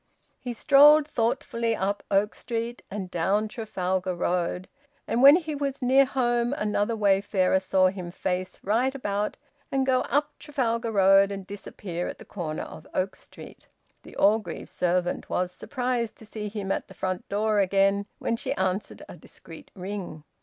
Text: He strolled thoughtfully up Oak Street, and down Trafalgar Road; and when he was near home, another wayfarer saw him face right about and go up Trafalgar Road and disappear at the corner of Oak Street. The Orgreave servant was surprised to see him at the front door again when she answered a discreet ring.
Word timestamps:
He 0.39 0.53
strolled 0.53 1.07
thoughtfully 1.07 1.75
up 1.75 2.01
Oak 2.09 2.33
Street, 2.33 2.81
and 2.89 3.11
down 3.11 3.47
Trafalgar 3.47 4.15
Road; 4.15 4.67
and 5.07 5.21
when 5.21 5.35
he 5.35 5.53
was 5.53 5.79
near 5.79 6.05
home, 6.05 6.53
another 6.53 6.95
wayfarer 6.95 7.59
saw 7.59 7.89
him 7.89 8.09
face 8.09 8.57
right 8.63 8.95
about 8.95 9.37
and 9.71 9.85
go 9.85 10.01
up 10.09 10.31
Trafalgar 10.39 10.91
Road 10.91 11.31
and 11.31 11.45
disappear 11.45 12.07
at 12.07 12.17
the 12.17 12.25
corner 12.25 12.63
of 12.63 12.87
Oak 12.95 13.15
Street. 13.15 13.67
The 14.01 14.15
Orgreave 14.15 14.69
servant 14.69 15.29
was 15.29 15.51
surprised 15.51 16.17
to 16.17 16.25
see 16.25 16.49
him 16.49 16.71
at 16.71 16.87
the 16.87 16.95
front 16.95 17.29
door 17.29 17.59
again 17.59 18.07
when 18.17 18.37
she 18.37 18.53
answered 18.55 19.03
a 19.07 19.15
discreet 19.15 19.69
ring. 19.75 20.23